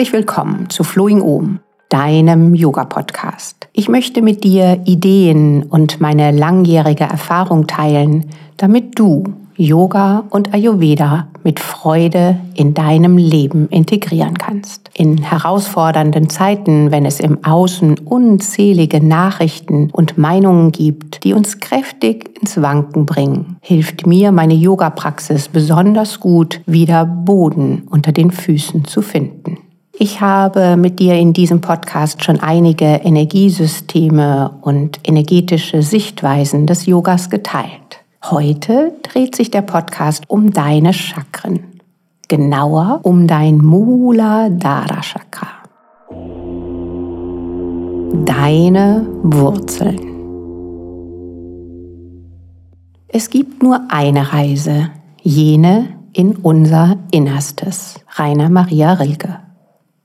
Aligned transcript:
Herzlich 0.00 0.14
willkommen 0.14 0.70
zu 0.70 0.82
Flowing 0.82 1.20
Om, 1.20 1.58
deinem 1.90 2.54
Yoga-Podcast. 2.54 3.68
Ich 3.74 3.90
möchte 3.90 4.22
mit 4.22 4.44
dir 4.44 4.80
Ideen 4.86 5.62
und 5.64 6.00
meine 6.00 6.30
langjährige 6.30 7.04
Erfahrung 7.04 7.66
teilen, 7.66 8.30
damit 8.56 8.98
du 8.98 9.24
Yoga 9.56 10.24
und 10.30 10.54
Ayurveda 10.54 11.28
mit 11.44 11.60
Freude 11.60 12.40
in 12.54 12.72
deinem 12.72 13.18
Leben 13.18 13.68
integrieren 13.68 14.38
kannst. 14.38 14.88
In 14.94 15.18
herausfordernden 15.18 16.30
Zeiten, 16.30 16.90
wenn 16.90 17.04
es 17.04 17.20
im 17.20 17.44
Außen 17.44 17.98
unzählige 17.98 19.04
Nachrichten 19.04 19.90
und 19.90 20.16
Meinungen 20.16 20.72
gibt, 20.72 21.24
die 21.24 21.34
uns 21.34 21.60
kräftig 21.60 22.40
ins 22.40 22.62
Wanken 22.62 23.04
bringen, 23.04 23.58
hilft 23.60 24.06
mir 24.06 24.32
meine 24.32 24.54
Yoga-Praxis 24.54 25.48
besonders 25.48 26.20
gut, 26.20 26.62
wieder 26.64 27.04
Boden 27.04 27.82
unter 27.90 28.12
den 28.12 28.30
Füßen 28.30 28.86
zu 28.86 29.02
finden. 29.02 29.58
Ich 30.02 30.22
habe 30.22 30.78
mit 30.78 30.98
dir 30.98 31.18
in 31.18 31.34
diesem 31.34 31.60
Podcast 31.60 32.24
schon 32.24 32.40
einige 32.40 32.86
Energiesysteme 32.86 34.50
und 34.62 34.98
energetische 35.06 35.82
Sichtweisen 35.82 36.66
des 36.66 36.86
Yogas 36.86 37.28
geteilt. 37.28 38.00
Heute 38.24 38.94
dreht 39.02 39.36
sich 39.36 39.50
der 39.50 39.60
Podcast 39.60 40.24
um 40.28 40.54
deine 40.54 40.94
Chakren. 40.94 41.82
Genauer 42.28 43.00
um 43.02 43.26
dein 43.26 43.58
Muladhara 43.58 45.02
Chakra. 45.02 45.48
Deine 48.24 49.06
Wurzeln. 49.22 50.00
Es 53.08 53.28
gibt 53.28 53.62
nur 53.62 53.82
eine 53.90 54.32
Reise, 54.32 54.88
jene 55.20 55.88
in 56.14 56.36
unser 56.36 56.96
Innerstes. 57.10 58.00
Rainer 58.16 58.48
Maria 58.48 58.94
Rilke. 58.94 59.40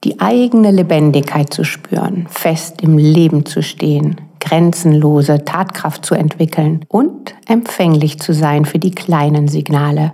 Die 0.05 0.19
eigene 0.19 0.69
Lebendigkeit 0.69 1.51
zu 1.51 1.63
spüren, 1.63 2.27
fest 2.29 2.83
im 2.83 2.99
Leben 2.99 3.43
zu 3.47 3.63
stehen, 3.63 4.21
grenzenlose 4.39 5.43
Tatkraft 5.45 6.05
zu 6.05 6.13
entwickeln 6.13 6.85
und 6.87 7.33
empfänglich 7.47 8.19
zu 8.19 8.31
sein 8.31 8.65
für 8.65 8.77
die 8.77 8.91
kleinen 8.91 9.47
Signale. 9.47 10.13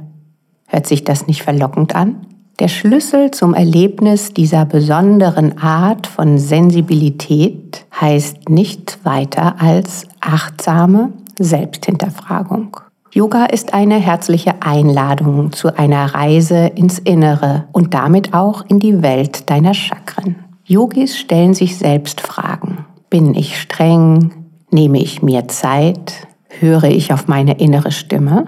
Hört 0.66 0.88
sich 0.88 1.03
das 1.03 1.28
nicht 1.28 1.44
verlockend 1.44 1.94
an? 1.94 2.25
Der 2.59 2.70
Schlüssel 2.70 3.31
zum 3.31 3.53
Erlebnis 3.53 4.33
dieser 4.33 4.64
besonderen 4.66 5.58
Art 5.58 6.08
von 6.08 6.38
Sensibilität 6.38 7.86
heißt 8.00 8.48
nicht 8.48 9.00
weiter 9.03 9.55
als 9.59 10.08
achtsame 10.22 11.11
Selbsthinterfragung. 11.38 12.78
Yoga 13.14 13.44
ist 13.44 13.73
eine 13.73 13.95
herzliche 13.95 14.62
Einladung 14.62 15.52
zu 15.52 15.78
einer 15.78 16.14
Reise 16.14 16.67
ins 16.67 16.98
Innere 16.98 17.66
und 17.73 17.94
damit 17.94 18.34
auch 18.34 18.64
in 18.70 18.80
die 18.80 19.02
Welt 19.02 19.50
deiner 19.50 19.73
Chakren. 19.73 20.38
Yogis 20.64 21.17
stellen 21.17 21.54
sich 21.54 21.78
selbst 21.78 22.22
Fragen. 22.22 22.86
Bin 23.09 23.36
ich 23.36 23.59
streng? 23.59 24.32
Nehme 24.72 25.00
ich 25.00 25.22
mir 25.22 25.50
Zeit? 25.50 26.26
Höre 26.48 26.86
ich 26.86 27.12
auf 27.12 27.28
meine 27.28 27.59
innere 27.59 27.92
Stimme? 27.92 28.45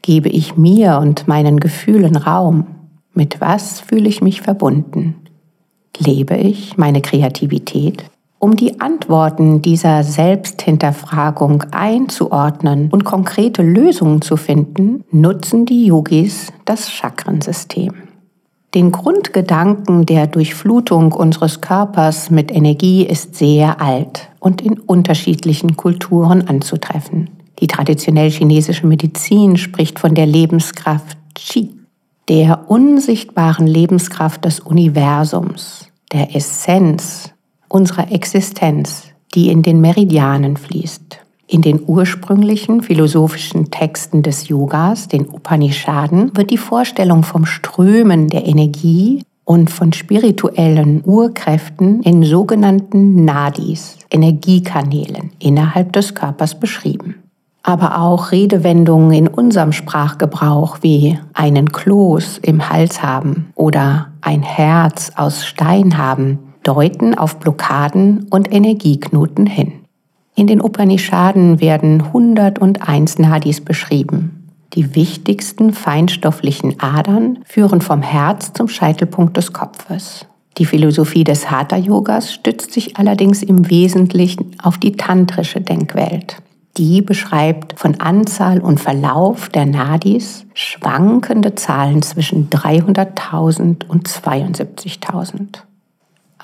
Gebe 0.00 0.30
ich 0.30 0.56
mir 0.56 0.98
und 0.98 1.28
meinen 1.28 1.60
Gefühlen 1.60 2.16
Raum? 2.16 2.64
Mit 3.12 3.42
was 3.42 3.80
fühle 3.80 4.08
ich 4.08 4.22
mich 4.22 4.40
verbunden? 4.40 5.16
Lebe 5.98 6.36
ich 6.36 6.78
meine 6.78 7.02
Kreativität? 7.02 8.04
Um 8.44 8.56
die 8.56 8.78
Antworten 8.78 9.62
dieser 9.62 10.04
Selbsthinterfragung 10.04 11.62
einzuordnen 11.70 12.90
und 12.92 13.02
konkrete 13.02 13.62
Lösungen 13.62 14.20
zu 14.20 14.36
finden, 14.36 15.02
nutzen 15.10 15.64
die 15.64 15.86
Yogis 15.86 16.52
das 16.66 16.90
Chakrensystem. 16.90 17.94
Den 18.74 18.92
Grundgedanken 18.92 20.04
der 20.04 20.26
Durchflutung 20.26 21.12
unseres 21.12 21.62
Körpers 21.62 22.28
mit 22.28 22.54
Energie 22.54 23.06
ist 23.06 23.34
sehr 23.34 23.80
alt 23.80 24.28
und 24.40 24.60
in 24.60 24.78
unterschiedlichen 24.78 25.78
Kulturen 25.78 26.46
anzutreffen. 26.46 27.30
Die 27.60 27.66
traditionell 27.66 28.30
chinesische 28.30 28.86
Medizin 28.86 29.56
spricht 29.56 29.98
von 29.98 30.14
der 30.14 30.26
Lebenskraft 30.26 31.16
Qi, 31.34 31.70
der 32.28 32.68
unsichtbaren 32.68 33.66
Lebenskraft 33.66 34.44
des 34.44 34.60
Universums, 34.60 35.88
der 36.12 36.36
Essenz 36.36 37.33
unserer 37.74 38.12
Existenz, 38.12 39.08
die 39.34 39.50
in 39.50 39.62
den 39.62 39.80
Meridianen 39.80 40.56
fließt. 40.56 41.18
In 41.48 41.60
den 41.60 41.80
ursprünglichen 41.84 42.82
philosophischen 42.82 43.70
Texten 43.72 44.22
des 44.22 44.48
Yogas, 44.48 45.08
den 45.08 45.28
Upanishaden, 45.28 46.34
wird 46.36 46.50
die 46.50 46.56
Vorstellung 46.56 47.24
vom 47.24 47.44
Strömen 47.44 48.28
der 48.28 48.46
Energie 48.46 49.24
und 49.44 49.70
von 49.70 49.92
spirituellen 49.92 51.02
Urkräften 51.04 52.00
in 52.02 52.22
sogenannten 52.22 53.24
Nadis, 53.24 53.98
Energiekanälen 54.08 55.32
innerhalb 55.40 55.92
des 55.92 56.14
Körpers 56.14 56.58
beschrieben. 56.58 57.16
Aber 57.64 57.98
auch 57.98 58.30
Redewendungen 58.30 59.12
in 59.12 59.26
unserem 59.26 59.72
Sprachgebrauch 59.72 60.78
wie 60.82 61.18
einen 61.32 61.72
Kloß 61.72 62.38
im 62.38 62.70
Hals 62.70 63.02
haben 63.02 63.52
oder 63.56 64.12
ein 64.20 64.42
Herz 64.42 65.10
aus 65.16 65.44
Stein 65.44 65.98
haben 65.98 66.38
deuten 66.64 67.14
auf 67.14 67.38
Blockaden 67.38 68.26
und 68.30 68.52
Energieknoten 68.52 69.46
hin. 69.46 69.72
In 70.34 70.48
den 70.48 70.60
Upanishaden 70.60 71.60
werden 71.60 72.02
101 72.02 73.18
Nadis 73.18 73.60
beschrieben. 73.60 74.50
Die 74.72 74.96
wichtigsten 74.96 75.72
feinstofflichen 75.72 76.80
Adern 76.80 77.38
führen 77.44 77.80
vom 77.80 78.02
Herz 78.02 78.52
zum 78.52 78.66
Scheitelpunkt 78.66 79.36
des 79.36 79.52
Kopfes. 79.52 80.26
Die 80.58 80.66
Philosophie 80.66 81.24
des 81.24 81.50
Hatha-Yogas 81.50 82.32
stützt 82.32 82.72
sich 82.72 82.96
allerdings 82.96 83.42
im 83.42 83.70
Wesentlichen 83.70 84.56
auf 84.62 84.78
die 84.78 84.92
tantrische 84.92 85.60
Denkwelt. 85.60 86.38
Die 86.76 87.02
beschreibt 87.02 87.78
von 87.78 88.00
Anzahl 88.00 88.60
und 88.60 88.80
Verlauf 88.80 89.48
der 89.48 89.66
Nadis 89.66 90.44
schwankende 90.54 91.54
Zahlen 91.54 92.02
zwischen 92.02 92.50
300.000 92.50 93.86
und 93.86 94.08
72.000. 94.08 95.62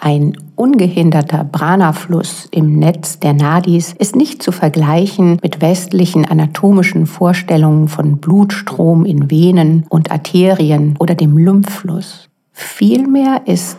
Ein 0.02 0.32
ungehinderter 0.56 1.44
Prana-Fluss 1.44 2.48
im 2.50 2.78
Netz 2.78 3.18
der 3.18 3.34
Nadis 3.34 3.92
ist 3.92 4.16
nicht 4.16 4.42
zu 4.42 4.50
vergleichen 4.50 5.36
mit 5.42 5.60
westlichen 5.60 6.24
anatomischen 6.24 7.04
Vorstellungen 7.04 7.86
von 7.86 8.16
Blutstrom 8.16 9.04
in 9.04 9.30
Venen 9.30 9.84
und 9.90 10.10
Arterien 10.10 10.94
oder 10.98 11.14
dem 11.14 11.36
Lymphfluss. 11.36 12.30
Vielmehr 12.50 13.42
ist 13.44 13.76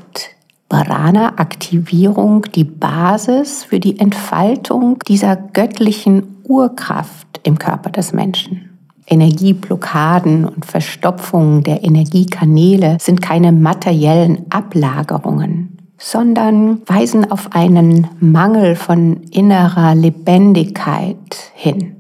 Prana-Aktivierung 0.70 2.44
die 2.54 2.66
Basis 2.66 3.64
für 3.64 3.80
die 3.80 4.00
Entfaltung 4.00 5.00
dieser 5.08 5.36
göttlichen 5.36 6.38
Urkraft 6.44 7.42
im 7.42 7.58
Körper 7.58 7.90
des 7.90 8.14
Menschen. 8.14 8.70
Energieblockaden 9.08 10.46
und 10.46 10.68
Verstopfungen 10.68 11.64
der 11.64 11.84
Energiekanäle 11.84 12.98
sind 13.02 13.24
keine 13.24 13.52
materiellen 13.52 14.46
Ablagerungen, 14.52 15.81
sondern 16.02 16.82
weisen 16.88 17.32
auf 17.32 17.54
einen 17.54 18.08
Mangel 18.20 18.76
von 18.76 19.22
innerer 19.32 19.94
Lebendigkeit 19.94 21.16
hin. 21.54 21.96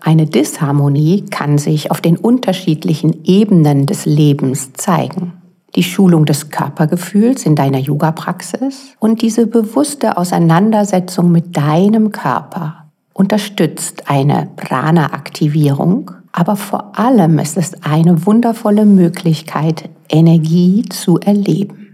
Eine 0.00 0.26
Disharmonie 0.26 1.24
kann 1.30 1.58
sich 1.58 1.90
auf 1.90 2.00
den 2.00 2.16
unterschiedlichen 2.16 3.24
Ebenen 3.24 3.86
des 3.86 4.04
Lebens 4.04 4.72
zeigen. 4.74 5.32
Die 5.74 5.82
Schulung 5.82 6.26
des 6.26 6.50
Körpergefühls 6.50 7.44
in 7.44 7.56
deiner 7.56 7.78
Yoga-Praxis 7.78 8.94
und 9.00 9.22
diese 9.22 9.46
bewusste 9.46 10.16
Auseinandersetzung 10.16 11.32
mit 11.32 11.56
deinem 11.56 12.12
Körper 12.12 12.84
unterstützt 13.14 14.08
eine 14.08 14.48
Prana-Aktivierung, 14.56 16.12
aber 16.30 16.56
vor 16.56 16.98
allem 16.98 17.38
ist 17.38 17.56
es 17.56 17.82
eine 17.82 18.26
wundervolle 18.26 18.84
Möglichkeit, 18.84 19.88
Energie 20.08 20.84
zu 20.88 21.18
erleben. 21.18 21.85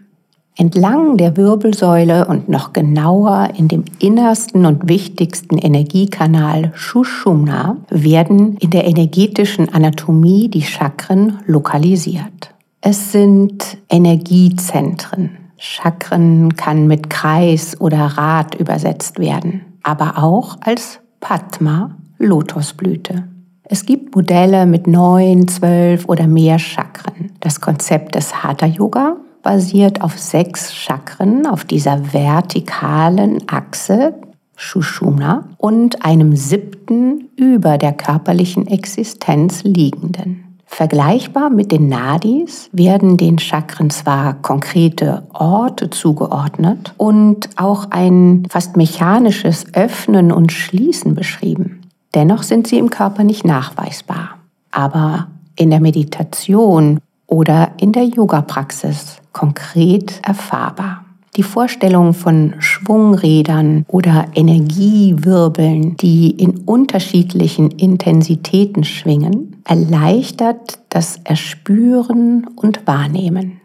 Entlang 0.54 1.16
der 1.16 1.38
Wirbelsäule 1.38 2.26
und 2.26 2.50
noch 2.50 2.74
genauer 2.74 3.48
in 3.56 3.68
dem 3.68 3.84
innersten 4.00 4.66
und 4.66 4.86
wichtigsten 4.86 5.56
Energiekanal 5.56 6.72
Shushumna 6.74 7.78
werden 7.88 8.58
in 8.58 8.68
der 8.68 8.84
energetischen 8.86 9.72
Anatomie 9.72 10.50
die 10.50 10.60
Chakren 10.60 11.38
lokalisiert. 11.46 12.52
Es 12.82 13.12
sind 13.12 13.78
Energiezentren. 13.88 15.38
Chakren 15.56 16.54
kann 16.54 16.86
mit 16.86 17.08
Kreis 17.08 17.80
oder 17.80 18.04
Rad 18.04 18.54
übersetzt 18.54 19.18
werden, 19.18 19.62
aber 19.82 20.22
auch 20.22 20.58
als 20.60 21.00
Padma, 21.20 21.96
Lotosblüte. 22.18 23.24
Es 23.64 23.86
gibt 23.86 24.14
Modelle 24.14 24.66
mit 24.66 24.86
neun, 24.86 25.48
zwölf 25.48 26.06
oder 26.08 26.26
mehr 26.26 26.58
Chakren. 26.58 27.32
Das 27.40 27.62
Konzept 27.62 28.16
des 28.16 28.42
Hatha 28.42 28.66
Yoga 28.66 29.16
basiert 29.42 30.02
auf 30.02 30.18
sechs 30.18 30.74
Chakren 30.74 31.46
auf 31.46 31.64
dieser 31.64 32.12
vertikalen 32.12 33.48
Achse 33.48 34.14
Shushumna, 34.62 35.48
und 35.58 36.04
einem 36.04 36.36
siebten 36.36 37.28
über 37.36 37.78
der 37.78 37.92
körperlichen 37.92 38.66
Existenz 38.68 39.64
liegenden. 39.64 40.58
Vergleichbar 40.66 41.50
mit 41.50 41.70
den 41.70 41.88
Nadis 41.88 42.70
werden 42.72 43.18
den 43.18 43.38
Chakren 43.38 43.90
zwar 43.90 44.34
konkrete 44.40 45.24
Orte 45.34 45.90
zugeordnet 45.90 46.94
und 46.96 47.50
auch 47.56 47.90
ein 47.90 48.46
fast 48.48 48.76
mechanisches 48.76 49.66
Öffnen 49.74 50.32
und 50.32 50.50
Schließen 50.50 51.14
beschrieben. 51.14 51.82
Dennoch 52.14 52.42
sind 52.42 52.66
sie 52.66 52.78
im 52.78 52.88
Körper 52.88 53.24
nicht 53.24 53.44
nachweisbar. 53.44 54.38
Aber 54.70 55.26
in 55.56 55.70
der 55.70 55.80
Meditation 55.80 57.00
oder 57.32 57.72
in 57.78 57.92
der 57.92 58.04
Yoga-Praxis 58.04 59.16
konkret 59.32 60.20
erfahrbar. 60.22 61.06
Die 61.34 61.42
Vorstellung 61.42 62.12
von 62.12 62.56
Schwungrädern 62.58 63.86
oder 63.88 64.26
Energiewirbeln, 64.34 65.96
die 65.96 66.30
in 66.30 66.58
unterschiedlichen 66.66 67.70
Intensitäten 67.70 68.84
schwingen, 68.84 69.56
erleichtert 69.64 70.80
das 70.90 71.20
Erspüren 71.24 72.48
und 72.54 72.86
Wahrnehmen. 72.86 73.62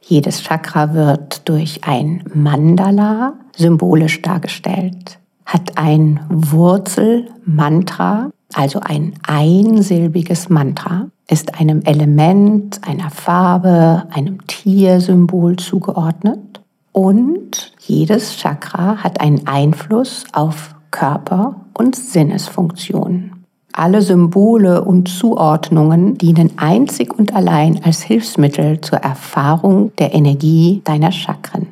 Jedes 0.00 0.42
Chakra 0.42 0.92
wird 0.92 1.48
durch 1.48 1.84
ein 1.84 2.24
Mandala 2.34 3.34
symbolisch 3.56 4.22
dargestellt, 4.22 5.20
hat 5.46 5.78
ein 5.78 6.18
Wurzelmantra, 6.30 8.30
also 8.54 8.80
ein 8.80 9.12
einsilbiges 9.22 10.48
Mantra, 10.48 11.10
ist 11.28 11.58
einem 11.58 11.82
Element, 11.82 12.80
einer 12.86 13.10
Farbe, 13.10 14.04
einem 14.10 14.46
Tiersymbol 14.46 15.56
zugeordnet 15.56 16.60
und 16.92 17.72
jedes 17.80 18.36
Chakra 18.36 18.98
hat 18.98 19.20
einen 19.20 19.46
Einfluss 19.46 20.24
auf 20.32 20.74
Körper 20.90 21.56
und 21.74 21.96
Sinnesfunktionen. 21.96 23.44
Alle 23.72 24.00
Symbole 24.00 24.84
und 24.84 25.08
Zuordnungen 25.08 26.16
dienen 26.16 26.52
einzig 26.56 27.18
und 27.18 27.34
allein 27.34 27.80
als 27.82 28.02
Hilfsmittel 28.02 28.80
zur 28.80 28.98
Erfahrung 28.98 29.90
der 29.98 30.14
Energie 30.14 30.82
deiner 30.84 31.10
Chakren. 31.10 31.66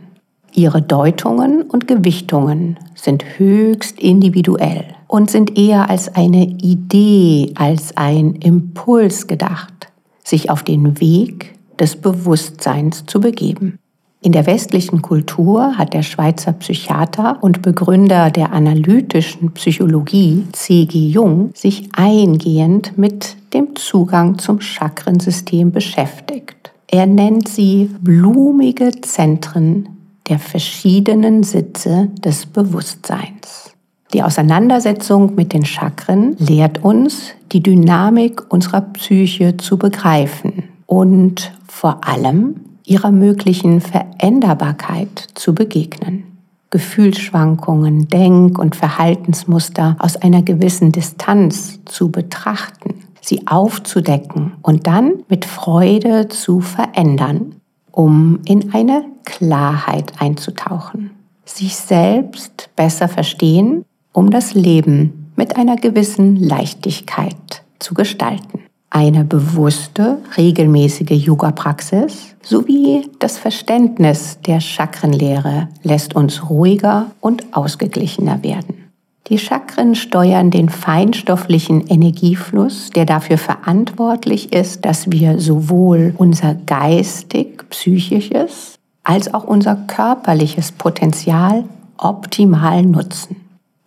Ihre 0.52 0.82
Deutungen 0.82 1.62
und 1.62 1.86
Gewichtungen 1.86 2.76
sind 2.96 3.24
höchst 3.38 4.00
individuell 4.00 4.84
und 5.12 5.30
sind 5.30 5.58
eher 5.58 5.90
als 5.90 6.14
eine 6.14 6.42
Idee, 6.42 7.52
als 7.54 7.94
ein 7.98 8.34
Impuls 8.36 9.26
gedacht, 9.26 9.92
sich 10.24 10.48
auf 10.48 10.62
den 10.62 11.00
Weg 11.00 11.52
des 11.78 11.96
Bewusstseins 11.96 13.04
zu 13.04 13.20
begeben. 13.20 13.78
In 14.22 14.32
der 14.32 14.46
westlichen 14.46 15.02
Kultur 15.02 15.76
hat 15.76 15.92
der 15.92 16.02
Schweizer 16.02 16.54
Psychiater 16.54 17.42
und 17.42 17.60
Begründer 17.60 18.30
der 18.30 18.54
analytischen 18.54 19.52
Psychologie 19.52 20.46
C.G. 20.52 21.08
Jung 21.08 21.50
sich 21.52 21.90
eingehend 21.92 22.96
mit 22.96 23.36
dem 23.52 23.76
Zugang 23.76 24.38
zum 24.38 24.62
Chakrensystem 24.62 25.72
beschäftigt. 25.72 26.72
Er 26.86 27.04
nennt 27.04 27.48
sie 27.48 27.90
blumige 28.00 28.90
Zentren 29.02 29.90
der 30.30 30.38
verschiedenen 30.38 31.42
Sitze 31.42 32.08
des 32.24 32.46
Bewusstseins. 32.46 33.72
Die 34.12 34.22
Auseinandersetzung 34.22 35.34
mit 35.36 35.54
den 35.54 35.64
Chakren 35.64 36.36
lehrt 36.38 36.84
uns, 36.84 37.32
die 37.50 37.62
Dynamik 37.62 38.42
unserer 38.52 38.82
Psyche 38.82 39.56
zu 39.56 39.78
begreifen 39.78 40.64
und 40.84 41.52
vor 41.66 42.06
allem 42.06 42.56
ihrer 42.84 43.10
möglichen 43.10 43.80
Veränderbarkeit 43.80 45.28
zu 45.34 45.54
begegnen. 45.54 46.24
Gefühlsschwankungen, 46.68 48.08
Denk- 48.08 48.58
und 48.58 48.76
Verhaltensmuster 48.76 49.96
aus 49.98 50.16
einer 50.16 50.42
gewissen 50.42 50.92
Distanz 50.92 51.80
zu 51.86 52.10
betrachten, 52.10 52.94
sie 53.22 53.46
aufzudecken 53.46 54.52
und 54.62 54.86
dann 54.86 55.22
mit 55.28 55.46
Freude 55.46 56.28
zu 56.28 56.60
verändern, 56.60 57.54
um 57.90 58.40
in 58.46 58.74
eine 58.74 59.04
Klarheit 59.24 60.14
einzutauchen, 60.18 61.10
sich 61.44 61.76
selbst 61.76 62.70
besser 62.74 63.08
verstehen, 63.08 63.84
um 64.12 64.30
das 64.30 64.54
Leben 64.54 65.32
mit 65.36 65.56
einer 65.56 65.76
gewissen 65.76 66.36
Leichtigkeit 66.36 67.62
zu 67.78 67.94
gestalten 67.94 68.62
eine 68.94 69.24
bewusste, 69.24 70.18
regelmäßige 70.36 71.12
Yoga-Praxis 71.12 72.36
sowie 72.42 73.08
das 73.20 73.38
Verständnis 73.38 74.38
der 74.46 74.60
Chakrenlehre 74.60 75.68
lässt 75.82 76.14
uns 76.14 76.50
ruhiger 76.50 77.06
und 77.22 77.56
ausgeglichener 77.56 78.42
werden. 78.42 78.92
Die 79.28 79.38
Chakren 79.38 79.94
steuern 79.94 80.50
den 80.50 80.68
feinstofflichen 80.68 81.86
Energiefluss, 81.86 82.90
der 82.90 83.06
dafür 83.06 83.38
verantwortlich 83.38 84.52
ist, 84.52 84.84
dass 84.84 85.10
wir 85.10 85.40
sowohl 85.40 86.12
unser 86.18 86.54
geistig-psychisches 86.54 88.74
als 89.04 89.32
auch 89.32 89.44
unser 89.44 89.74
körperliches 89.74 90.70
Potenzial 90.70 91.64
optimal 91.96 92.82
nutzen. 92.82 93.36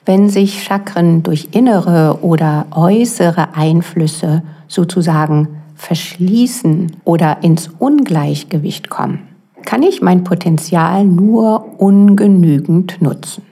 Wenn 0.05 0.29
sich 0.29 0.63
Chakren 0.63 1.23
durch 1.23 1.49
innere 1.51 2.19
oder 2.21 2.67
äußere 2.71 3.55
Einflüsse 3.55 4.43
sozusagen 4.67 5.47
verschließen 5.75 6.97
oder 7.03 7.43
ins 7.43 7.69
Ungleichgewicht 7.79 8.89
kommen, 8.89 9.19
kann 9.65 9.81
ich 9.81 10.03
mein 10.03 10.23
Potenzial 10.23 11.05
nur 11.05 11.81
ungenügend 11.81 13.01
nutzen. 13.01 13.43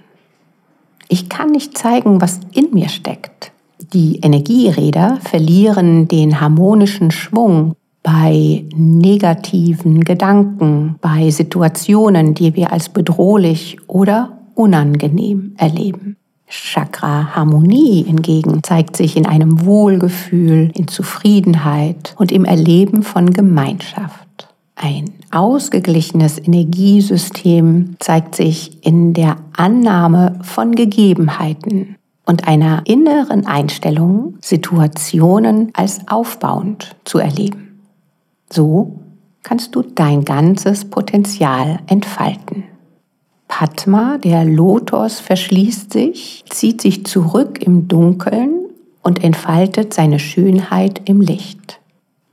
Ich 1.09 1.27
kann 1.27 1.51
nicht 1.51 1.75
zeigen, 1.75 2.21
was 2.21 2.39
in 2.53 2.69
mir 2.71 2.89
steckt. 2.89 3.51
Die 3.93 4.19
Energieräder 4.21 5.17
verlieren 5.21 6.07
den 6.07 6.39
harmonischen 6.39 7.09
Schwung 7.09 7.75
bei 8.03 8.65
negativen 8.75 10.03
Gedanken, 10.03 10.95
bei 11.01 11.31
Situationen, 11.31 12.35
die 12.35 12.55
wir 12.55 12.71
als 12.71 12.89
bedrohlich 12.89 13.77
oder 13.87 14.37
unangenehm 14.55 15.53
erleben. 15.57 16.17
Chakra-Harmonie 16.53 18.03
hingegen 18.03 18.61
zeigt 18.61 18.95
sich 18.95 19.17
in 19.17 19.25
einem 19.25 19.65
Wohlgefühl, 19.65 20.71
in 20.75 20.87
Zufriedenheit 20.87 22.13
und 22.17 22.31
im 22.31 22.45
Erleben 22.45 23.01
von 23.01 23.33
Gemeinschaft. 23.33 24.47
Ein 24.75 25.11
ausgeglichenes 25.31 26.37
Energiesystem 26.37 27.95
zeigt 27.99 28.35
sich 28.35 28.85
in 28.85 29.13
der 29.13 29.37
Annahme 29.57 30.39
von 30.43 30.73
Gegebenheiten 30.73 31.95
und 32.25 32.47
einer 32.47 32.83
inneren 32.85 33.47
Einstellung, 33.47 34.37
Situationen 34.41 35.71
als 35.73 36.07
aufbauend 36.07 36.95
zu 37.03 37.17
erleben. 37.17 37.79
So 38.51 38.99
kannst 39.41 39.75
du 39.75 39.81
dein 39.81 40.23
ganzes 40.23 40.85
Potenzial 40.85 41.79
entfalten. 41.87 42.63
Padma, 43.55 44.17
der 44.17 44.45
Lotus, 44.45 45.19
verschließt 45.19 45.93
sich, 45.93 46.43
zieht 46.49 46.81
sich 46.81 47.05
zurück 47.05 47.61
im 47.61 47.87
Dunkeln 47.87 48.65
und 49.03 49.23
entfaltet 49.23 49.93
seine 49.93 50.17
Schönheit 50.17 51.03
im 51.05 51.21
Licht. 51.21 51.79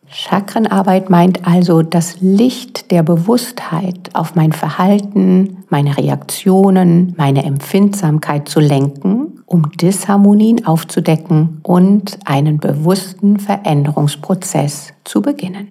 Chakrenarbeit 0.09 1.11
meint 1.11 1.47
also 1.47 1.83
das 1.83 2.23
Licht 2.23 2.91
der 2.91 3.03
Bewusstheit 3.03 4.09
auf 4.15 4.35
mein 4.35 4.53
Verhalten, 4.53 5.59
meine 5.69 5.99
Reaktionen, 5.99 7.13
meine 7.19 7.45
Empfindsamkeit 7.45 8.49
zu 8.49 8.59
lenken, 8.59 9.43
um 9.45 9.71
Disharmonien 9.73 10.65
aufzudecken 10.65 11.61
und 11.63 12.19
einen 12.25 12.57
bewussten 12.57 13.39
Veränderungsprozess 13.39 14.95
zu 15.05 15.21
beginnen. 15.21 15.69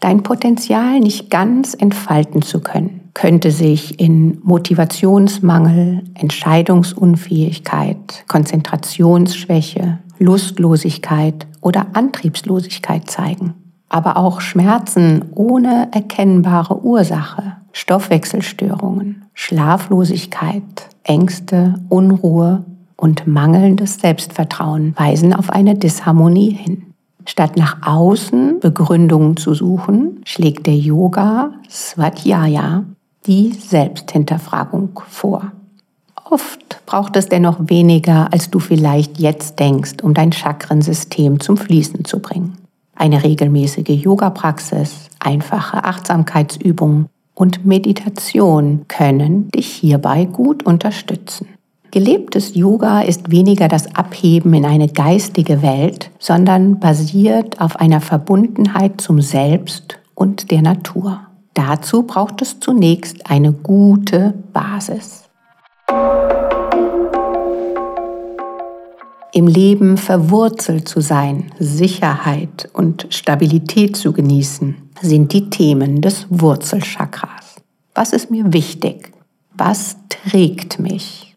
Dein 0.00 0.22
Potenzial 0.22 1.00
nicht 1.00 1.30
ganz 1.30 1.74
entfalten 1.74 2.42
zu 2.42 2.60
können 2.60 3.00
könnte 3.14 3.50
sich 3.50 3.98
in 4.00 4.38
Motivationsmangel, 4.42 6.04
Entscheidungsunfähigkeit, 6.14 8.24
Konzentrationsschwäche, 8.28 9.98
Lustlosigkeit 10.18 11.46
oder 11.60 11.88
Antriebslosigkeit 11.94 13.10
zeigen. 13.10 13.54
Aber 13.88 14.16
auch 14.16 14.40
Schmerzen 14.40 15.24
ohne 15.34 15.88
erkennbare 15.92 16.80
Ursache, 16.82 17.56
Stoffwechselstörungen, 17.72 19.24
Schlaflosigkeit, 19.34 20.62
Ängste, 21.02 21.74
Unruhe 21.88 22.64
und 22.96 23.26
mangelndes 23.26 23.96
Selbstvertrauen 23.96 24.94
weisen 24.96 25.34
auf 25.34 25.50
eine 25.50 25.74
Disharmonie 25.74 26.52
hin. 26.52 26.89
Statt 27.26 27.56
nach 27.56 27.86
außen 27.86 28.60
Begründungen 28.60 29.36
zu 29.36 29.54
suchen, 29.54 30.20
schlägt 30.24 30.66
der 30.66 30.76
Yoga 30.76 31.52
Swadhyaya 31.68 32.84
die 33.26 33.52
Selbsthinterfragung 33.52 35.00
vor. 35.08 35.52
Oft 36.30 36.84
braucht 36.86 37.16
es 37.16 37.28
dennoch 37.28 37.58
weniger, 37.60 38.32
als 38.32 38.50
du 38.50 38.60
vielleicht 38.60 39.18
jetzt 39.18 39.58
denkst, 39.58 40.02
um 40.02 40.14
dein 40.14 40.32
Chakrensystem 40.32 41.40
zum 41.40 41.56
Fließen 41.56 42.04
zu 42.04 42.20
bringen. 42.20 42.56
Eine 42.94 43.24
regelmäßige 43.24 44.04
Yoga-Praxis, 44.04 45.08
einfache 45.18 45.84
Achtsamkeitsübungen 45.84 47.06
und 47.34 47.64
Meditation 47.64 48.84
können 48.88 49.48
dich 49.50 49.66
hierbei 49.66 50.26
gut 50.26 50.64
unterstützen. 50.64 51.48
Gelebtes 51.92 52.54
Yoga 52.54 53.00
ist 53.00 53.32
weniger 53.32 53.66
das 53.66 53.96
Abheben 53.96 54.54
in 54.54 54.64
eine 54.64 54.86
geistige 54.86 55.60
Welt, 55.60 56.12
sondern 56.20 56.78
basiert 56.78 57.60
auf 57.60 57.76
einer 57.76 58.00
Verbundenheit 58.00 59.00
zum 59.00 59.20
Selbst 59.20 59.98
und 60.14 60.52
der 60.52 60.62
Natur. 60.62 61.22
Dazu 61.52 62.04
braucht 62.04 62.42
es 62.42 62.60
zunächst 62.60 63.28
eine 63.28 63.52
gute 63.52 64.34
Basis. 64.52 65.24
Im 69.32 69.48
Leben 69.48 69.96
verwurzelt 69.96 70.88
zu 70.88 71.00
sein, 71.00 71.50
Sicherheit 71.58 72.68
und 72.72 73.08
Stabilität 73.10 73.96
zu 73.96 74.12
genießen, 74.12 74.76
sind 75.00 75.32
die 75.32 75.50
Themen 75.50 76.02
des 76.02 76.26
Wurzelchakras. 76.30 77.56
Was 77.96 78.12
ist 78.12 78.30
mir 78.30 78.52
wichtig? 78.52 79.12
Was 79.56 79.96
trägt 80.08 80.78
mich? 80.78 81.29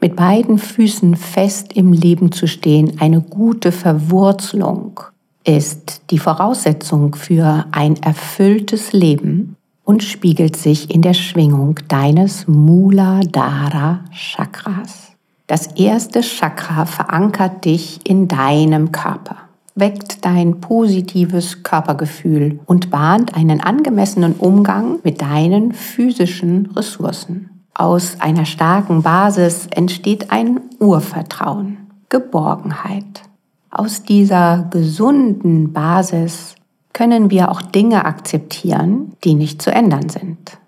Mit 0.00 0.16
beiden 0.16 0.58
Füßen 0.58 1.16
fest 1.16 1.72
im 1.74 1.92
Leben 1.92 2.32
zu 2.32 2.46
stehen, 2.46 3.00
eine 3.00 3.20
gute 3.20 3.72
Verwurzelung, 3.72 5.00
ist 5.44 6.02
die 6.10 6.18
Voraussetzung 6.18 7.14
für 7.14 7.66
ein 7.72 7.96
erfülltes 8.02 8.92
Leben 8.92 9.56
und 9.84 10.04
spiegelt 10.04 10.56
sich 10.56 10.94
in 10.94 11.00
der 11.00 11.14
Schwingung 11.14 11.80
deines 11.88 12.46
Muladhara 12.46 14.00
Chakras. 14.12 15.12
Das 15.46 15.68
erste 15.78 16.20
Chakra 16.20 16.84
verankert 16.84 17.64
dich 17.64 18.00
in 18.04 18.28
deinem 18.28 18.92
Körper, 18.92 19.36
weckt 19.74 20.26
dein 20.26 20.60
positives 20.60 21.62
Körpergefühl 21.62 22.60
und 22.66 22.90
bahnt 22.90 23.34
einen 23.34 23.62
angemessenen 23.62 24.34
Umgang 24.34 24.98
mit 25.04 25.22
deinen 25.22 25.72
physischen 25.72 26.66
Ressourcen. 26.76 27.57
Aus 27.78 28.16
einer 28.18 28.44
starken 28.44 29.02
Basis 29.02 29.68
entsteht 29.70 30.32
ein 30.32 30.58
Urvertrauen, 30.80 31.76
Geborgenheit. 32.08 33.22
Aus 33.70 34.02
dieser 34.02 34.66
gesunden 34.68 35.72
Basis 35.72 36.56
können 36.92 37.30
wir 37.30 37.52
auch 37.52 37.62
Dinge 37.62 38.04
akzeptieren, 38.04 39.12
die 39.22 39.34
nicht 39.34 39.62
zu 39.62 39.70
ändern 39.70 40.08
sind. 40.08 40.58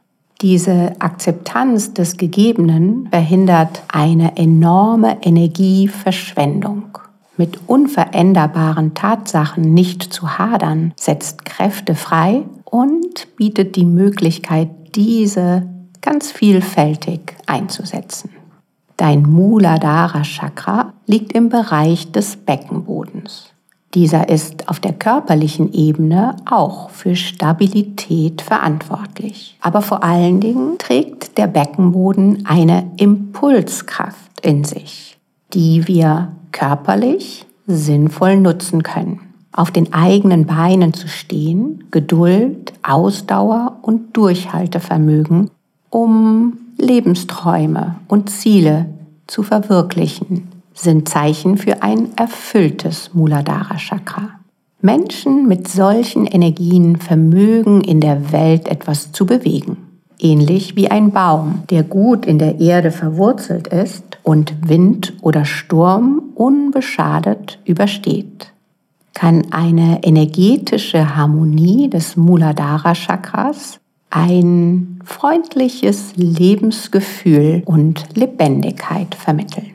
Diese 0.40 0.92
Akzeptanz 1.00 1.94
des 1.94 2.16
Gegebenen 2.16 3.08
verhindert 3.10 3.82
eine 3.88 4.36
enorme 4.36 5.20
Energieverschwendung. 5.20 6.96
Mit 7.36 7.58
unveränderbaren 7.66 8.94
Tatsachen 8.94 9.74
nicht 9.74 10.04
zu 10.04 10.38
hadern, 10.38 10.92
setzt 10.94 11.44
Kräfte 11.44 11.96
frei 11.96 12.44
und 12.64 13.34
bietet 13.34 13.74
die 13.74 13.84
Möglichkeit, 13.84 14.70
diese 14.94 15.66
ganz 16.00 16.30
vielfältig 16.30 17.36
einzusetzen. 17.46 18.30
Dein 18.96 19.22
Muladhara 19.22 20.22
Chakra 20.24 20.92
liegt 21.06 21.32
im 21.32 21.48
Bereich 21.48 22.12
des 22.12 22.36
Beckenbodens. 22.36 23.50
Dieser 23.94 24.28
ist 24.28 24.68
auf 24.68 24.78
der 24.78 24.92
körperlichen 24.92 25.72
Ebene 25.72 26.36
auch 26.48 26.90
für 26.90 27.16
Stabilität 27.16 28.40
verantwortlich. 28.40 29.58
Aber 29.60 29.82
vor 29.82 30.04
allen 30.04 30.40
Dingen 30.40 30.78
trägt 30.78 31.38
der 31.38 31.48
Beckenboden 31.48 32.46
eine 32.46 32.92
Impulskraft 32.98 34.40
in 34.42 34.62
sich, 34.64 35.18
die 35.54 35.88
wir 35.88 36.32
körperlich 36.52 37.46
sinnvoll 37.66 38.36
nutzen 38.36 38.82
können. 38.82 39.20
Auf 39.52 39.72
den 39.72 39.92
eigenen 39.92 40.46
Beinen 40.46 40.94
zu 40.94 41.08
stehen, 41.08 41.84
Geduld, 41.90 42.72
Ausdauer 42.82 43.78
und 43.82 44.16
Durchhaltevermögen 44.16 45.50
um 45.90 46.58
Lebensträume 46.78 47.96
und 48.08 48.30
Ziele 48.30 48.86
zu 49.26 49.42
verwirklichen, 49.42 50.48
sind 50.72 51.08
Zeichen 51.08 51.58
für 51.58 51.82
ein 51.82 52.16
erfülltes 52.16 53.10
Muladhara 53.12 53.76
Chakra. 53.76 54.40
Menschen 54.80 55.46
mit 55.46 55.68
solchen 55.68 56.26
Energien 56.26 56.96
vermögen 56.96 57.82
in 57.82 58.00
der 58.00 58.32
Welt 58.32 58.66
etwas 58.66 59.12
zu 59.12 59.26
bewegen. 59.26 59.76
Ähnlich 60.18 60.76
wie 60.76 60.90
ein 60.90 61.12
Baum, 61.12 61.62
der 61.70 61.82
gut 61.82 62.24
in 62.24 62.38
der 62.38 62.60
Erde 62.60 62.90
verwurzelt 62.90 63.68
ist 63.68 64.18
und 64.22 64.68
Wind 64.68 65.14
oder 65.22 65.44
Sturm 65.44 66.22
unbeschadet 66.34 67.58
übersteht, 67.64 68.52
kann 69.14 69.46
eine 69.50 70.02
energetische 70.02 71.16
Harmonie 71.16 71.90
des 71.90 72.16
Muladhara 72.16 72.94
Chakras 72.94 73.80
ein 74.10 75.00
freundliches 75.04 76.14
Lebensgefühl 76.16 77.62
und 77.64 78.16
Lebendigkeit 78.16 79.14
vermitteln. 79.14 79.70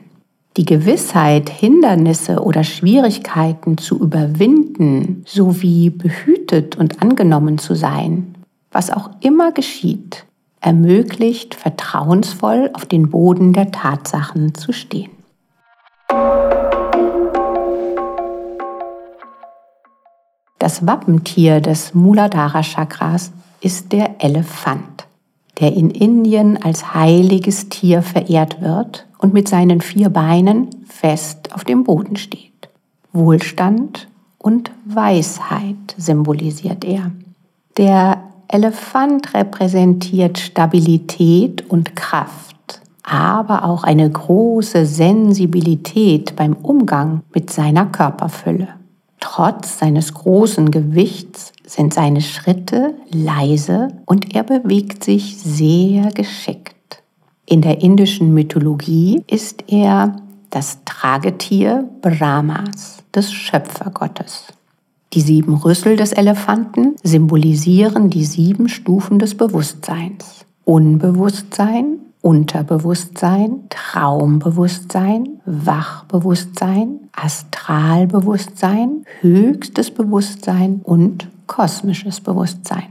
Die 0.58 0.64
Gewissheit, 0.64 1.50
Hindernisse 1.50 2.42
oder 2.42 2.64
Schwierigkeiten 2.64 3.76
zu 3.76 3.98
überwinden 3.98 5.22
sowie 5.26 5.90
behütet 5.90 6.76
und 6.76 7.02
angenommen 7.02 7.58
zu 7.58 7.74
sein, 7.74 8.34
was 8.70 8.90
auch 8.90 9.10
immer 9.20 9.52
geschieht, 9.52 10.24
ermöglicht 10.60 11.54
vertrauensvoll 11.54 12.70
auf 12.72 12.86
den 12.86 13.10
Boden 13.10 13.52
der 13.52 13.70
Tatsachen 13.70 14.54
zu 14.54 14.72
stehen. 14.72 15.10
Das 20.58 20.86
Wappentier 20.86 21.60
des 21.60 21.94
Muladhara 21.94 22.62
Chakras 22.62 23.30
ist 23.60 23.92
der 23.92 24.22
Elefant, 24.22 25.06
der 25.60 25.72
in 25.72 25.90
Indien 25.90 26.62
als 26.62 26.94
heiliges 26.94 27.68
Tier 27.68 28.02
verehrt 28.02 28.60
wird 28.60 29.06
und 29.18 29.32
mit 29.32 29.48
seinen 29.48 29.80
vier 29.80 30.10
Beinen 30.10 30.68
fest 30.86 31.54
auf 31.54 31.64
dem 31.64 31.84
Boden 31.84 32.16
steht. 32.16 32.68
Wohlstand 33.12 34.08
und 34.38 34.70
Weisheit 34.84 35.94
symbolisiert 35.96 36.84
er. 36.84 37.10
Der 37.78 38.22
Elefant 38.48 39.34
repräsentiert 39.34 40.38
Stabilität 40.38 41.68
und 41.68 41.96
Kraft, 41.96 42.80
aber 43.02 43.64
auch 43.64 43.82
eine 43.82 44.08
große 44.08 44.86
Sensibilität 44.86 46.36
beim 46.36 46.54
Umgang 46.54 47.22
mit 47.34 47.50
seiner 47.50 47.86
Körperfülle. 47.86 48.68
Trotz 49.28 49.80
seines 49.80 50.14
großen 50.14 50.70
Gewichts 50.70 51.52
sind 51.66 51.92
seine 51.92 52.20
Schritte 52.20 52.94
leise 53.10 53.88
und 54.06 54.36
er 54.36 54.44
bewegt 54.44 55.02
sich 55.02 55.36
sehr 55.38 56.12
geschickt. 56.12 57.02
In 57.44 57.60
der 57.60 57.82
indischen 57.82 58.32
Mythologie 58.32 59.24
ist 59.26 59.64
er 59.66 60.14
das 60.50 60.78
Tragetier 60.84 61.88
Brahmas, 62.02 63.02
des 63.12 63.32
Schöpfergottes. 63.32 64.44
Die 65.12 65.22
sieben 65.22 65.56
Rüssel 65.56 65.96
des 65.96 66.12
Elefanten 66.12 66.94
symbolisieren 67.02 68.10
die 68.10 68.24
sieben 68.24 68.68
Stufen 68.68 69.18
des 69.18 69.34
Bewusstseins. 69.34 70.46
Unbewusstsein, 70.64 71.98
Unterbewusstsein, 72.26 73.66
Traumbewusstsein, 73.70 75.40
Wachbewusstsein, 75.46 77.08
Astralbewusstsein, 77.12 79.04
höchstes 79.20 79.92
Bewusstsein 79.92 80.80
und 80.82 81.28
kosmisches 81.46 82.20
Bewusstsein. 82.20 82.88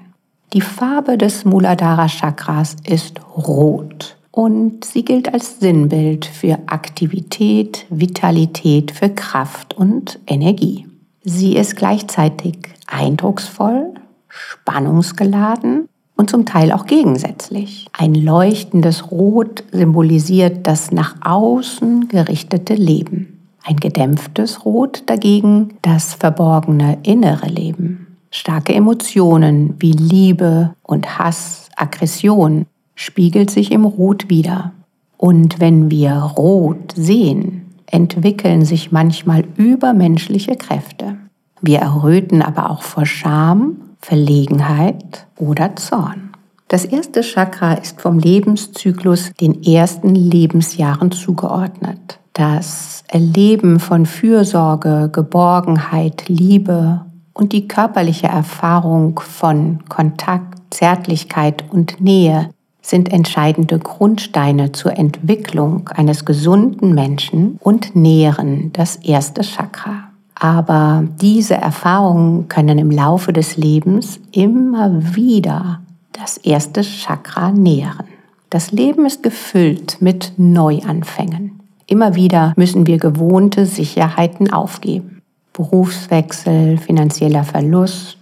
Die 0.53 0.61
Farbe 0.61 1.17
des 1.17 1.43
Muladhara 1.43 2.07
Chakras 2.07 2.77
ist 2.87 3.19
rot 3.35 4.15
und 4.31 4.85
sie 4.85 5.03
gilt 5.03 5.33
als 5.33 5.59
Sinnbild 5.59 6.25
für 6.25 6.57
Aktivität, 6.67 7.87
Vitalität, 7.89 8.91
für 8.91 9.09
Kraft 9.09 9.73
und 9.73 10.17
Energie. 10.27 10.87
Sie 11.25 11.57
ist 11.57 11.75
gleichzeitig 11.75 12.55
eindrucksvoll, 12.87 13.95
spannungsgeladen 14.29 15.89
und 16.15 16.29
zum 16.29 16.45
Teil 16.45 16.71
auch 16.71 16.85
gegensätzlich. 16.85 17.87
Ein 17.93 18.15
leuchtendes 18.15 19.11
Rot 19.11 19.63
symbolisiert 19.71 20.65
das 20.67 20.91
nach 20.91 21.15
außen 21.21 22.07
gerichtete 22.07 22.73
Leben. 22.73 23.39
Ein 23.63 23.77
gedämpftes 23.77 24.63
Rot 24.63 25.03
dagegen 25.07 25.73
das 25.81 26.13
verborgene 26.13 26.99
innere 27.03 27.47
Leben. 27.47 28.17
Starke 28.29 28.73
Emotionen 28.73 29.75
wie 29.79 29.93
Liebe 29.93 30.75
und 30.83 31.17
Hass, 31.17 31.69
Aggression 31.75 32.65
spiegelt 32.93 33.49
sich 33.49 33.71
im 33.71 33.85
Rot 33.85 34.29
wider. 34.29 34.71
Und 35.17 35.59
wenn 35.59 35.89
wir 35.89 36.13
Rot 36.13 36.93
sehen, 36.95 37.73
entwickeln 37.87 38.65
sich 38.65 38.91
manchmal 38.91 39.45
übermenschliche 39.57 40.55
Kräfte. 40.55 41.17
Wir 41.61 41.79
erröten 41.79 42.41
aber 42.41 42.69
auch 42.69 42.83
vor 42.83 43.05
Scham 43.05 43.77
Verlegenheit 44.05 45.25
oder 45.35 45.75
Zorn. 45.77 46.29
Das 46.67 46.85
erste 46.85 47.21
Chakra 47.23 47.73
ist 47.73 47.99
vom 47.99 48.19
Lebenszyklus 48.19 49.31
den 49.41 49.63
ersten 49.63 50.13
Lebensjahren 50.13 51.11
zugeordnet. 51.11 52.19
Das 52.33 53.03
Erleben 53.07 53.79
von 53.79 54.05
Fürsorge, 54.05 55.09
Geborgenheit, 55.11 56.29
Liebe 56.29 57.03
und 57.33 57.51
die 57.51 57.67
körperliche 57.67 58.27
Erfahrung 58.27 59.19
von 59.19 59.79
Kontakt, 59.89 60.59
Zärtlichkeit 60.69 61.63
und 61.71 61.99
Nähe 61.99 62.51
sind 62.83 63.11
entscheidende 63.11 63.79
Grundsteine 63.79 64.71
zur 64.71 64.95
Entwicklung 64.99 65.89
eines 65.89 66.25
gesunden 66.25 66.93
Menschen 66.93 67.57
und 67.59 67.95
nähren 67.95 68.71
das 68.71 68.97
erste 68.97 69.41
Chakra. 69.41 70.04
Aber 70.35 71.05
diese 71.21 71.55
Erfahrungen 71.55 72.47
können 72.49 72.77
im 72.77 72.91
Laufe 72.91 73.33
des 73.33 73.57
Lebens 73.57 74.19
immer 74.31 75.15
wieder 75.15 75.81
das 76.11 76.37
erste 76.37 76.81
Chakra 76.81 77.51
nähren. 77.51 78.05
Das 78.49 78.71
Leben 78.71 79.05
ist 79.05 79.23
gefüllt 79.23 79.97
mit 80.01 80.33
Neuanfängen. 80.37 81.59
Immer 81.87 82.15
wieder 82.15 82.53
müssen 82.55 82.87
wir 82.87 82.97
gewohnte 82.97 83.65
Sicherheiten 83.65 84.51
aufgeben. 84.51 85.21
Berufswechsel, 85.53 86.77
finanzieller 86.77 87.43
Verlust 87.43 88.17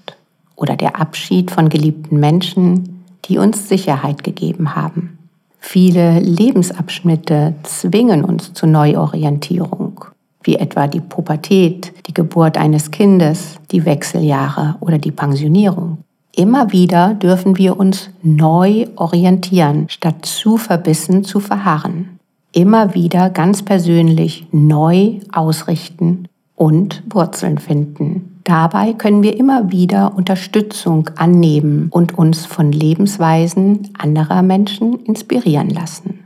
oder 0.55 0.75
der 0.75 0.99
Abschied 0.99 1.49
von 1.49 1.69
geliebten 1.69 2.19
Menschen 2.19 2.93
die 3.25 3.37
uns 3.37 3.69
Sicherheit 3.69 4.23
gegeben 4.23 4.75
haben. 4.75 5.17
Viele 5.59 6.19
Lebensabschnitte 6.19 7.55
zwingen 7.63 8.25
uns 8.25 8.53
zur 8.53 8.69
Neuorientierung, 8.69 10.05
wie 10.43 10.55
etwa 10.55 10.87
die 10.87 11.01
Pubertät, 11.01 11.93
die 12.07 12.13
Geburt 12.13 12.57
eines 12.57 12.91
Kindes, 12.91 13.57
die 13.71 13.85
Wechseljahre 13.85 14.75
oder 14.79 14.97
die 14.97 15.11
Pensionierung. 15.11 15.99
Immer 16.35 16.71
wieder 16.71 17.13
dürfen 17.13 17.57
wir 17.57 17.79
uns 17.79 18.09
neu 18.23 18.87
orientieren, 18.95 19.85
statt 19.89 20.25
zu 20.25 20.57
verbissen 20.57 21.23
zu 21.23 21.39
verharren. 21.39 22.19
Immer 22.51 22.95
wieder 22.95 23.29
ganz 23.29 23.61
persönlich 23.61 24.47
neu 24.51 25.19
ausrichten 25.31 26.27
und 26.55 27.03
Wurzeln 27.09 27.57
finden. 27.59 28.39
Dabei 28.43 28.93
können 28.93 29.23
wir 29.23 29.37
immer 29.37 29.71
wieder 29.71 30.15
Unterstützung 30.15 31.09
annehmen 31.15 31.87
und 31.91 32.17
uns 32.17 32.45
von 32.45 32.71
Lebensweisen 32.71 33.89
anderer 33.97 34.41
Menschen 34.41 34.99
inspirieren 35.05 35.69
lassen. 35.69 36.19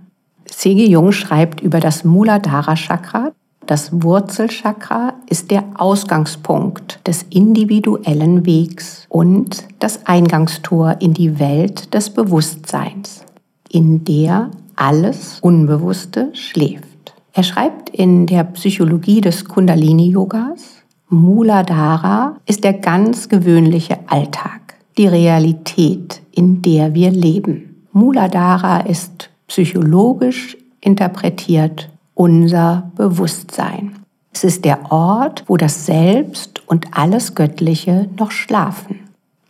C.G. 0.46 0.88
Jung 0.88 1.12
schreibt 1.12 1.62
über 1.62 1.80
das 1.80 2.04
Muladhara 2.04 2.76
Chakra. 2.76 3.32
Das 3.68 4.02
Wurzelchakra 4.02 5.16
ist 5.30 5.52
der 5.52 5.66
Ausgangspunkt 5.76 7.06
des 7.06 7.24
individuellen 7.30 8.46
Wegs 8.46 9.06
und 9.10 9.68
das 9.80 10.06
Eingangstor 10.06 10.96
in 11.02 11.14
die 11.14 11.38
Welt 11.38 11.94
des 11.94 12.10
Bewusstseins, 12.10 13.26
in 13.70 14.06
der 14.06 14.52
alles 14.78 15.40
Unbewusste 15.42 16.30
schläft. 16.32 17.14
Er 17.34 17.44
schreibt 17.44 17.90
in 17.90 18.26
der 18.26 18.46
Psychologie 18.46 19.20
des 19.20 19.44
Kundalini-Yogas, 19.44 20.84
Muladhara 21.10 22.38
ist 22.46 22.64
der 22.64 22.74
ganz 22.74 23.28
gewöhnliche 23.28 24.00
Alltag, 24.08 24.76
die 24.98 25.08
Realität, 25.08 26.22
in 26.32 26.62
der 26.62 26.94
wir 26.94 27.12
leben. 27.12 27.86
Muladhara 27.92 28.80
ist 28.80 29.30
psychologisch 29.48 30.56
interpretiert 30.80 31.90
unser 32.18 32.92
Bewusstsein. 32.96 33.94
Es 34.34 34.44
ist 34.44 34.66
der 34.66 34.92
Ort, 34.92 35.44
wo 35.48 35.56
das 35.56 35.86
Selbst 35.86 36.68
und 36.68 36.88
alles 36.92 37.36
Göttliche 37.36 38.10
noch 38.18 38.32
schlafen. 38.32 39.00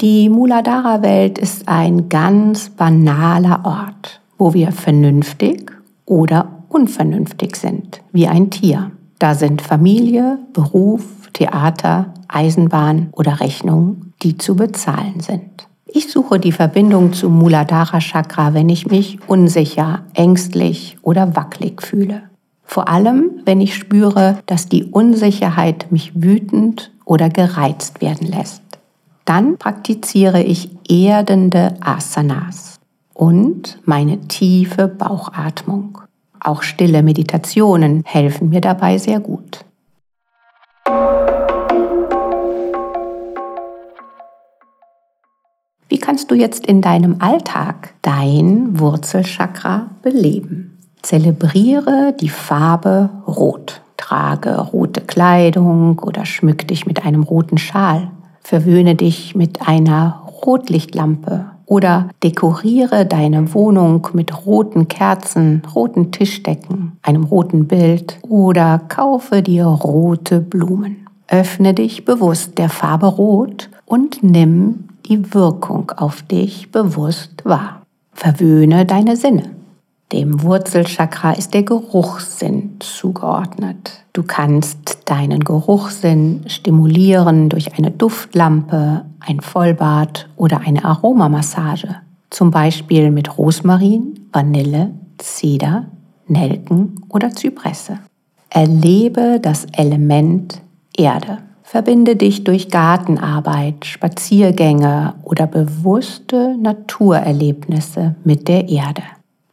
Die 0.02 0.30
Muladhara-Welt 0.30 1.38
ist 1.40 1.68
ein 1.68 2.10
ganz 2.10 2.70
banaler 2.70 3.62
Ort, 3.64 4.22
wo 4.38 4.54
wir 4.54 4.72
vernünftig 4.72 5.72
oder 6.06 6.64
unvernünftig 6.70 7.56
sind, 7.56 8.02
wie 8.12 8.28
ein 8.28 8.50
Tier. 8.50 8.92
Da 9.18 9.34
sind 9.34 9.62
Familie, 9.62 10.38
Beruf, 10.54 11.04
Theater, 11.34 12.14
Eisenbahn 12.28 13.10
oder 13.14 13.40
Rechnungen, 13.40 14.14
die 14.22 14.38
zu 14.38 14.56
bezahlen 14.56 15.22
sind. 15.22 15.68
Ich 15.86 16.12
suche 16.12 16.38
die 16.40 16.52
Verbindung 16.52 17.14
zum 17.14 17.40
Muladhara 17.40 18.00
Chakra, 18.00 18.54
wenn 18.54 18.70
ich 18.70 18.88
mich 18.88 19.20
unsicher, 19.28 20.02
ängstlich 20.14 20.98
oder 21.02 21.36
wackelig 21.36 21.82
fühle. 21.82 22.24
Vor 22.70 22.90
allem, 22.90 23.42
wenn 23.46 23.62
ich 23.62 23.76
spüre, 23.76 24.40
dass 24.46 24.68
die 24.68 24.84
Unsicherheit 24.84 25.88
mich 25.90 26.12
wütend 26.22 26.92
oder 27.06 27.30
gereizt 27.30 28.02
werden 28.02 28.28
lässt. 28.28 28.62
Dann 29.24 29.58
praktiziere 29.58 30.44
ich 30.44 30.70
erdende 30.88 31.76
Asanas 31.80 32.80
und 33.14 33.80
meine 33.86 34.20
tiefe 34.28 34.90
Bauchatmung. 34.90 36.02
Auch 36.42 36.62
stille 36.62 37.04
Meditationen 37.04 38.04
helfen 38.06 38.50
mir 38.50 38.62
dabei 38.62 38.98
sehr 38.98 39.22
gut. 39.22 39.64
Wie 45.90 46.00
kannst 46.00 46.30
du 46.30 46.36
jetzt 46.36 46.68
in 46.68 46.82
deinem 46.82 47.22
Alltag 47.22 47.94
dein 48.02 48.78
Wurzelchakra 48.78 49.90
beleben? 50.02 50.77
Zelebriere 51.02 52.16
die 52.20 52.30
Farbe 52.30 53.10
Rot. 53.28 53.82
Trage 53.98 54.58
rote 54.60 55.02
Kleidung 55.02 56.00
oder 56.00 56.26
schmück 56.26 56.68
dich 56.68 56.86
mit 56.86 57.04
einem 57.06 57.24
roten 57.24 57.58
Schal. 57.58 58.12
Verwöhne 58.42 58.96
dich 58.96 59.36
mit 59.36 59.68
einer 59.68 60.22
Rotlichtlampe 60.46 61.46
oder 61.66 62.08
dekoriere 62.24 63.06
deine 63.06 63.54
Wohnung 63.54 64.08
mit 64.14 64.46
roten 64.46 64.88
Kerzen, 64.88 65.62
roten 65.76 66.12
Tischdecken, 66.12 66.94
einem 67.02 67.26
roten 67.26 67.68
Bild 67.68 68.20
oder 68.22 68.80
kaufe 68.88 69.42
dir 69.42 69.66
rote 69.66 70.40
Blumen. 70.40 71.08
Öffne 71.28 71.74
dich 71.74 72.06
bewusst 72.06 72.58
der 72.58 72.70
Farbe 72.70 73.08
Rot 73.08 73.70
und 73.86 74.24
nimm 74.24 74.86
die 75.08 75.34
Wirkung 75.34 75.92
auf 75.98 76.22
dich 76.22 76.72
bewusst 76.72 77.44
wahr. 77.44 77.82
Verwöhne 78.14 78.86
deine 78.86 79.18
Sinne. 79.18 79.57
Dem 80.14 80.42
Wurzelchakra 80.42 81.34
ist 81.34 81.54
der 81.54 81.64
Geruchssinn 81.64 82.78
zugeordnet. 82.80 84.06
Du 84.14 84.24
kannst 84.24 85.00
deinen 85.04 85.42
Geruchssinn 85.44 86.44
stimulieren 86.48 87.50
durch 87.50 87.78
eine 87.78 87.92
Duftlampe, 87.92 89.04
ein 89.20 89.42
Vollbad 89.42 90.30
oder 90.38 90.62
eine 90.62 90.86
Aromamassage. 90.86 91.98
Zum 92.30 92.52
Beispiel 92.52 93.12
mit 93.12 93.38
Rosmarin, 93.38 94.30
Vanille, 94.32 94.92
Zeder, 95.18 95.88
Nelken 96.28 97.04
oder 97.10 97.32
Zypresse. 97.32 98.00
Erlebe 98.50 99.40
das 99.42 99.66
Element 99.74 100.62
Erde. 100.96 101.40
Verbinde 101.64 102.16
dich 102.16 102.46
durch 102.46 102.70
Gartenarbeit, 102.70 103.86
Spaziergänge 103.86 105.16
oder 105.24 105.48
bewusste 105.48 106.56
Naturerlebnisse 106.58 108.16
mit 108.24 108.48
der 108.48 108.70
Erde. 108.70 109.04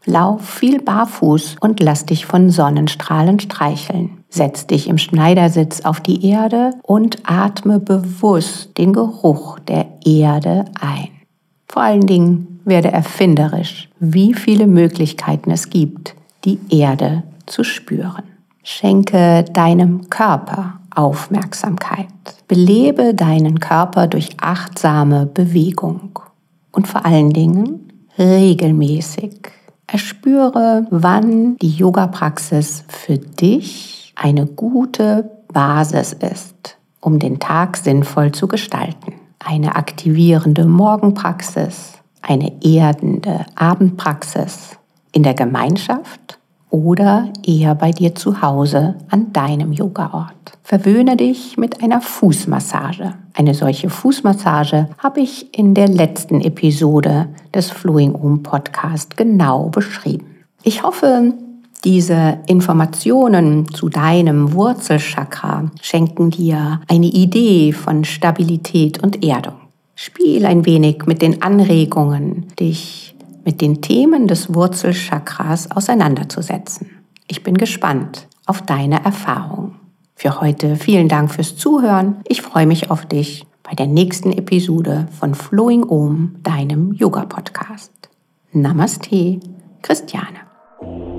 Lauf 0.07 0.47
viel 0.47 0.83
barfuß 0.83 1.57
und 1.61 1.81
lass 1.81 2.05
dich 2.07 2.27
von 2.27 2.51
Sonnenstrahlen 2.51 3.39
streicheln. 3.39 4.25
Setz 4.29 4.67
dich 4.67 4.89
im 4.89 4.99
Schneidersitz 4.99 5.83
auf 5.83 6.01
die 6.01 6.27
Erde 6.27 6.73
und 6.83 7.19
atme 7.25 7.79
bewusst 7.79 8.77
den 8.77 8.93
Geruch 8.93 9.59
der 9.61 9.87
Erde 10.05 10.67
ein. 10.81 11.09
Vor 11.69 11.83
allen 11.83 12.07
Dingen 12.07 12.61
werde 12.65 12.93
erfinderisch, 12.93 13.89
wie 13.99 14.35
viele 14.35 14.67
Möglichkeiten 14.67 15.51
es 15.51 15.71
gibt, 15.71 16.15
die 16.45 16.59
Erde 16.69 17.23
zu 17.47 17.65
spüren. 17.65 18.25
Schenke 18.63 19.45
deinem 19.53 20.09
Körper 20.11 20.81
Aufmerksamkeit. 20.95 22.07
Belebe 22.47 23.15
deinen 23.15 23.59
Körper 23.61 24.07
durch 24.07 24.37
achtsame 24.41 25.27
Bewegung 25.27 26.19
und 26.73 26.87
vor 26.87 27.05
allen 27.05 27.31
Dingen 27.31 27.93
regelmäßig. 28.19 29.51
Erspüre, 29.95 30.89
wann 30.91 31.57
die 31.59 31.71
Yoga-Praxis 31.71 32.83
für 32.89 33.17
dich 33.17 34.13
eine 34.17 34.45
gute 34.45 35.31
Basis 35.53 36.13
ist, 36.15 36.79
um 37.01 37.21
den 37.21 37.39
Tag 37.39 37.77
sinnvoll 37.77 38.33
zu 38.33 38.49
gestalten. 38.49 39.13
Eine 39.39 39.77
aktivierende 39.77 40.65
Morgenpraxis, 40.65 41.93
eine 42.23 42.61
erdende 42.61 43.47
Abendpraxis 43.55 44.79
in 45.13 45.23
der 45.23 45.35
Gemeinschaft 45.35 46.41
oder 46.71 47.33
eher 47.47 47.77
bei 47.77 47.93
dir 47.93 48.17
zu 48.17 48.43
Hause 48.43 48.97
an 49.11 49.33
deinem 49.33 49.73
Yogaort. 49.73 50.59
Verwöhne 50.65 51.17
dich 51.17 51.57
mit 51.57 51.85
einer 51.85 52.01
Fußmassage. 52.01 53.15
Eine 53.37 53.55
solche 53.55 53.91
Fußmassage 53.91 54.89
habe 54.99 55.21
ich 55.21 55.59
in 55.59 55.75
der 55.75 55.89
letzten 55.89 56.41
Episode 56.41 57.29
des 57.53 57.71
Flowing 57.71 58.13
Um 58.13 58.45
Podcast 58.45 59.17
genau 59.17 59.71
beschrieben. 59.71 60.27
Ich 60.63 60.85
hoffe, 60.85 61.35
diese 61.85 62.39
Informationen 62.47 63.69
zu 63.75 63.89
deinem 63.89 64.55
Wurzelchakra 64.55 65.71
schenken 65.83 66.31
dir 66.31 66.81
eine 66.89 67.07
Idee 67.07 67.73
von 67.73 68.05
Stabilität 68.05 69.03
und 69.03 69.25
Erdung. 69.25 69.57
Spiel 69.97 70.47
ein 70.47 70.65
wenig 70.65 71.07
mit 71.07 71.21
den 71.21 71.43
Anregungen, 71.43 72.47
dich 72.59 73.17
mit 73.45 73.61
den 73.61 73.83
Themen 73.83 74.29
des 74.29 74.55
Wurzelchakras 74.55 75.73
auseinanderzusetzen. 75.73 76.89
Ich 77.27 77.43
bin 77.43 77.59
gespannt 77.59 78.29
auf 78.47 78.63
deine 78.63 79.05
Erfahrung. 79.05 79.73
Für 80.15 80.41
heute 80.41 80.77
vielen 80.77 81.09
Dank 81.09 81.33
fürs 81.33 81.57
Zuhören. 81.57 82.17
Ich 82.27 82.43
freue 82.43 82.67
mich 82.67 82.91
auf 82.91 83.05
dich 83.07 83.47
bei 83.63 83.75
der 83.75 83.87
nächsten 83.87 84.33
Episode 84.33 85.09
von 85.19 85.35
Flowing 85.35 85.83
Om, 85.85 86.37
deinem 86.43 86.93
Yoga-Podcast. 86.93 87.93
Namaste, 88.53 89.41
Christiane. 89.83 91.14